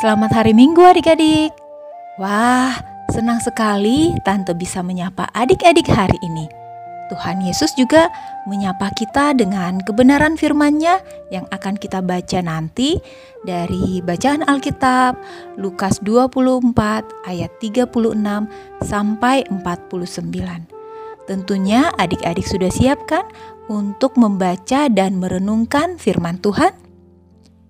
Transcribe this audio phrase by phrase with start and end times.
[0.00, 1.52] Selamat hari Minggu adik-adik.
[2.16, 2.72] Wah,
[3.12, 6.48] senang sekali Tante bisa menyapa adik-adik hari ini.
[7.12, 8.08] Tuhan Yesus juga
[8.48, 12.96] menyapa kita dengan kebenaran firman-Nya yang akan kita baca nanti
[13.44, 15.20] dari bacaan Alkitab
[15.60, 16.64] Lukas 24
[17.28, 17.92] ayat 36
[18.80, 21.28] sampai 49.
[21.28, 23.28] Tentunya adik-adik sudah siapkan
[23.68, 26.72] untuk membaca dan merenungkan firman Tuhan?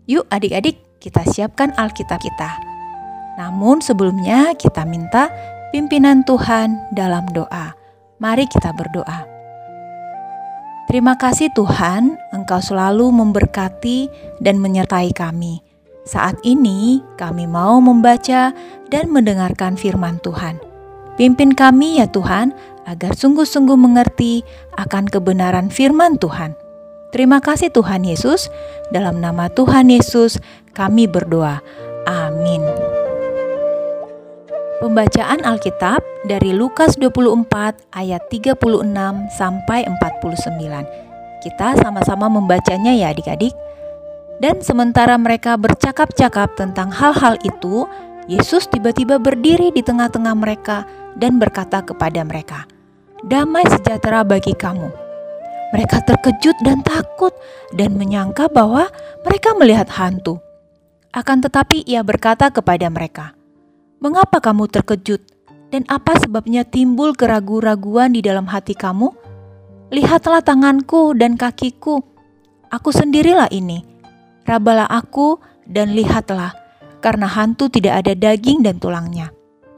[0.06, 2.60] Yuk adik-adik kita siapkan Alkitab kita.
[3.40, 5.32] Namun sebelumnya kita minta
[5.72, 7.72] pimpinan Tuhan dalam doa.
[8.20, 9.24] Mari kita berdoa.
[10.92, 14.12] Terima kasih Tuhan, Engkau selalu memberkati
[14.44, 15.64] dan menyertai kami.
[16.04, 18.52] Saat ini kami mau membaca
[18.92, 20.60] dan mendengarkan firman Tuhan.
[21.14, 22.52] Pimpin kami ya Tuhan,
[22.90, 24.42] agar sungguh-sungguh mengerti
[24.74, 26.58] akan kebenaran firman Tuhan.
[27.10, 28.46] Terima kasih Tuhan Yesus,
[28.94, 30.38] dalam nama Tuhan Yesus
[30.78, 31.58] kami berdoa.
[32.06, 32.62] Amin.
[34.78, 38.62] Pembacaan Alkitab dari Lukas 24 ayat 36
[39.34, 41.42] sampai 49.
[41.42, 43.52] Kita sama-sama membacanya ya adik-adik.
[44.40, 47.84] Dan sementara mereka bercakap-cakap tentang hal-hal itu,
[48.24, 50.86] Yesus tiba-tiba berdiri di tengah-tengah mereka
[51.18, 52.64] dan berkata kepada mereka,
[53.26, 55.09] "Damai sejahtera bagi kamu."
[55.70, 57.30] Mereka terkejut dan takut
[57.78, 58.90] dan menyangka bahwa
[59.22, 60.42] mereka melihat hantu.
[61.14, 63.34] Akan tetapi ia berkata kepada mereka,
[64.02, 65.22] "Mengapa kamu terkejut
[65.70, 69.14] dan apa sebabnya timbul keraguan-raguan di dalam hati kamu?
[69.90, 72.02] Lihatlah tanganku dan kakiku.
[72.70, 73.82] Aku sendirilah ini.
[74.46, 76.54] Rabalah aku dan lihatlah,
[77.02, 79.30] karena hantu tidak ada daging dan tulangnya,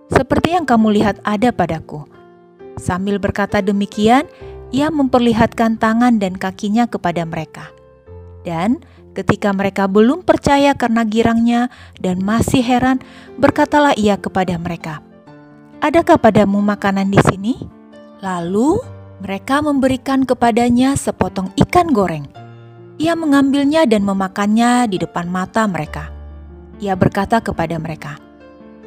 [0.08, 2.08] seperti yang kamu lihat ada padaku."
[2.80, 4.24] Sambil berkata demikian,
[4.72, 7.68] ia memperlihatkan tangan dan kakinya kepada mereka.
[8.42, 8.80] Dan
[9.12, 11.68] ketika mereka belum percaya karena girangnya
[12.00, 12.98] dan masih heran,
[13.36, 15.04] berkatalah ia kepada mereka,
[15.84, 17.54] "Adakah padamu makanan di sini?"
[18.24, 18.80] Lalu
[19.22, 22.26] mereka memberikan kepadanya sepotong ikan goreng.
[22.96, 26.10] Ia mengambilnya dan memakannya di depan mata mereka.
[26.82, 28.18] Ia berkata kepada mereka,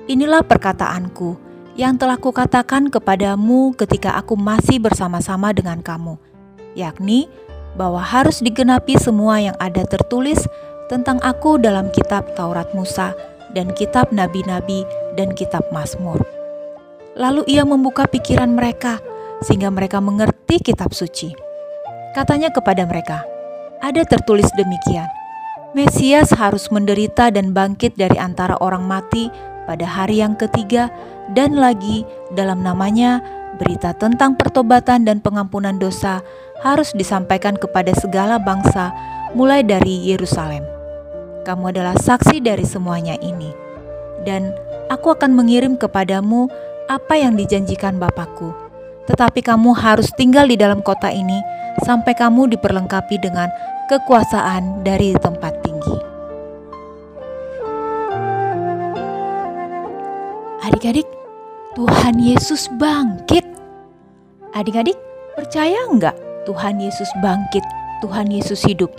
[0.10, 1.45] "Inilah perkataanku
[1.76, 6.16] yang telah kukatakan kepadamu ketika aku masih bersama-sama dengan kamu,
[6.72, 7.28] yakni
[7.76, 10.48] bahwa harus digenapi semua yang ada tertulis
[10.88, 13.12] tentang aku dalam kitab Taurat Musa
[13.52, 14.88] dan kitab nabi-nabi
[15.20, 16.24] dan kitab Mazmur.
[17.20, 19.04] Lalu ia membuka pikiran mereka
[19.44, 21.36] sehingga mereka mengerti kitab suci.
[22.16, 23.28] Katanya kepada mereka,
[23.84, 25.08] ada tertulis demikian,
[25.76, 29.28] Mesias harus menderita dan bangkit dari antara orang mati
[29.68, 30.88] pada hari yang ketiga
[31.34, 32.06] dan lagi
[32.36, 33.24] dalam namanya
[33.56, 36.22] berita tentang pertobatan dan pengampunan dosa
[36.62, 38.92] harus disampaikan kepada segala bangsa
[39.34, 40.64] mulai dari Yerusalem.
[41.46, 43.54] Kamu adalah saksi dari semuanya ini.
[44.26, 44.50] Dan
[44.90, 46.50] aku akan mengirim kepadamu
[46.90, 48.50] apa yang dijanjikan Bapakku.
[49.06, 51.38] Tetapi kamu harus tinggal di dalam kota ini
[51.86, 53.54] sampai kamu diperlengkapi dengan
[53.86, 55.95] kekuasaan dari tempat tinggi.
[60.66, 61.06] Adik-adik,
[61.78, 63.46] Tuhan Yesus bangkit.
[64.50, 64.98] Adik-adik,
[65.38, 66.18] percaya enggak
[66.50, 67.62] Tuhan Yesus bangkit,
[68.02, 68.90] Tuhan Yesus hidup?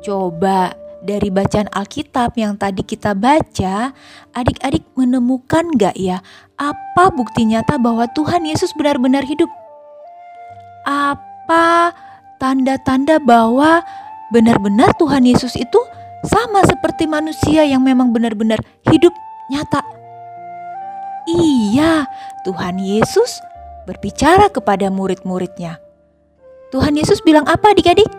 [0.00, 0.72] Coba
[1.04, 3.92] dari bacaan Alkitab yang tadi kita baca,
[4.32, 6.24] adik-adik menemukan enggak ya
[6.56, 9.52] apa bukti nyata bahwa Tuhan Yesus benar-benar hidup?
[10.88, 11.92] Apa
[12.40, 13.84] tanda-tanda bahwa
[14.32, 15.80] benar-benar Tuhan Yesus itu
[16.24, 18.56] sama seperti manusia yang memang benar-benar
[18.88, 19.12] hidup
[19.52, 20.00] nyata?
[21.26, 22.10] Iya,
[22.42, 23.38] Tuhan Yesus
[23.86, 25.78] berbicara kepada murid-muridnya.
[26.74, 28.10] Tuhan Yesus bilang apa adik-adik?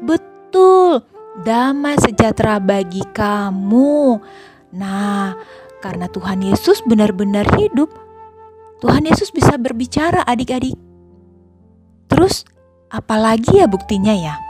[0.00, 1.04] Betul,
[1.44, 4.16] damai sejahtera bagi kamu.
[4.72, 5.36] Nah,
[5.84, 7.92] karena Tuhan Yesus benar-benar hidup,
[8.80, 10.78] Tuhan Yesus bisa berbicara adik-adik.
[12.08, 12.48] Terus,
[12.88, 14.40] apalagi ya buktinya ya?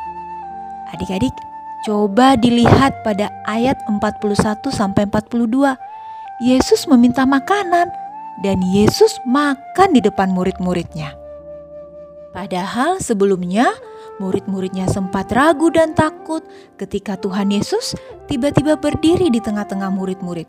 [0.95, 1.35] Adik-adik,
[1.83, 5.90] coba dilihat pada ayat 41 sampai 42
[6.41, 7.93] Yesus meminta makanan
[8.41, 11.13] dan Yesus makan di depan murid-muridnya.
[12.33, 13.69] Padahal sebelumnya
[14.17, 16.41] murid-muridnya sempat ragu dan takut
[16.81, 17.93] ketika Tuhan Yesus
[18.25, 20.49] tiba-tiba berdiri di tengah-tengah murid-murid.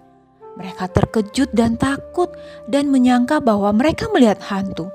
[0.55, 2.31] Mereka terkejut dan takut
[2.71, 4.87] dan menyangka bahwa mereka melihat hantu.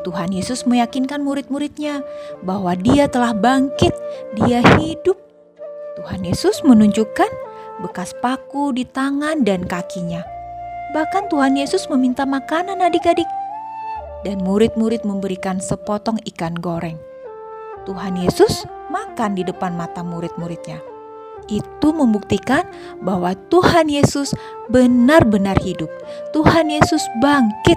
[0.00, 2.00] Tuhan Yesus meyakinkan murid-muridnya
[2.40, 3.92] bahwa Dia telah bangkit,
[4.32, 5.20] Dia hidup.
[6.00, 7.49] Tuhan Yesus menunjukkan
[7.80, 10.20] bekas paku di tangan dan kakinya.
[10.92, 13.26] Bahkan Tuhan Yesus meminta makanan adik-adik.
[14.20, 17.00] Dan murid-murid memberikan sepotong ikan goreng.
[17.88, 20.78] Tuhan Yesus makan di depan mata murid-muridnya.
[21.50, 22.62] itu membuktikan
[23.02, 24.32] bahwa Tuhan Yesus
[24.70, 25.90] benar-benar hidup.
[26.30, 27.76] Tuhan Yesus bangkit.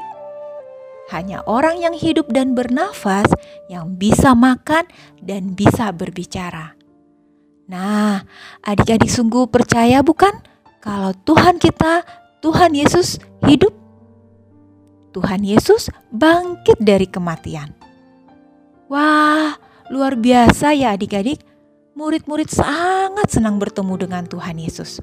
[1.09, 3.27] Hanya orang yang hidup dan bernafas
[3.67, 4.85] yang bisa makan
[5.19, 6.77] dan bisa berbicara.
[7.73, 8.21] Nah,
[8.61, 10.29] adik-adik sungguh percaya bukan
[10.77, 12.05] kalau Tuhan kita,
[12.45, 13.17] Tuhan Yesus
[13.49, 13.73] hidup?
[15.09, 17.73] Tuhan Yesus bangkit dari kematian.
[18.93, 19.57] Wah,
[19.89, 21.41] luar biasa ya adik-adik
[21.97, 25.01] murid-murid sangat senang bertemu dengan Tuhan Yesus.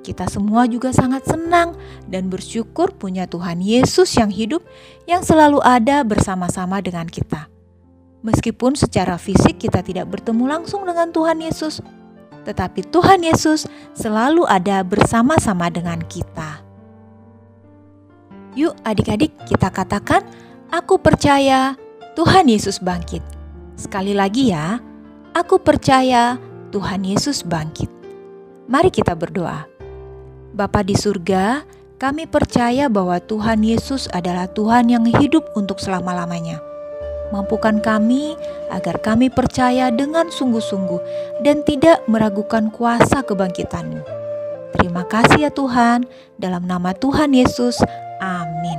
[0.00, 1.76] Kita semua juga sangat senang
[2.08, 4.64] dan bersyukur punya Tuhan Yesus yang hidup,
[5.04, 7.57] yang selalu ada bersama-sama dengan kita.
[8.26, 11.78] Meskipun secara fisik kita tidak bertemu langsung dengan Tuhan Yesus,
[12.42, 16.62] tetapi Tuhan Yesus selalu ada bersama-sama dengan kita.
[18.58, 20.26] Yuk, adik-adik, kita katakan,
[20.74, 21.78] "Aku percaya
[22.18, 23.22] Tuhan Yesus bangkit."
[23.78, 24.82] Sekali lagi, ya,
[25.38, 26.34] Aku percaya
[26.74, 27.86] Tuhan Yesus bangkit.
[28.66, 29.70] Mari kita berdoa.
[30.50, 31.62] Bapa di surga,
[31.94, 36.58] kami percaya bahwa Tuhan Yesus adalah Tuhan yang hidup untuk selama-lamanya.
[37.28, 38.34] Mampukan kami
[38.72, 41.00] agar kami percaya dengan sungguh-sungguh
[41.44, 44.00] dan tidak meragukan kuasa kebangkitanmu.
[44.78, 46.06] Terima kasih ya Tuhan,
[46.38, 47.80] dalam nama Tuhan Yesus,
[48.20, 48.78] amin.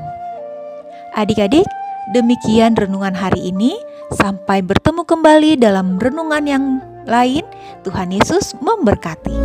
[1.18, 1.66] Adik-adik,
[2.14, 3.74] demikian renungan hari ini.
[4.10, 6.66] Sampai bertemu kembali dalam renungan yang
[7.06, 7.46] lain.
[7.86, 9.39] Tuhan Yesus memberkati.